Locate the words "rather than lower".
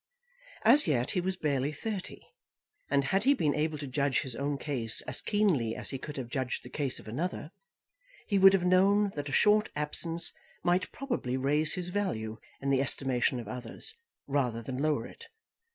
14.25-15.05